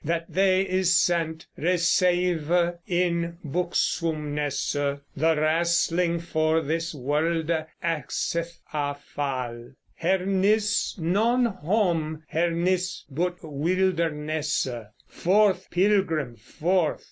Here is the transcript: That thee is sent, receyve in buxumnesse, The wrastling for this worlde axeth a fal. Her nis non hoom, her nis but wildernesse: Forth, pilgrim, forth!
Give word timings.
That 0.03 0.33
thee 0.33 0.61
is 0.61 0.95
sent, 0.95 1.45
receyve 1.59 2.79
in 2.87 3.37
buxumnesse, 3.45 4.73
The 4.73 5.35
wrastling 5.35 6.19
for 6.23 6.59
this 6.61 6.95
worlde 6.95 7.67
axeth 7.83 8.57
a 8.73 8.95
fal. 8.95 9.73
Her 9.97 10.25
nis 10.25 10.97
non 10.97 11.45
hoom, 11.45 12.23
her 12.29 12.49
nis 12.49 13.03
but 13.11 13.43
wildernesse: 13.43 14.85
Forth, 15.07 15.69
pilgrim, 15.69 16.35
forth! 16.35 16.99